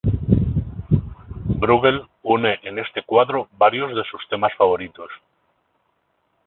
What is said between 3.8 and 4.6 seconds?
de sus temas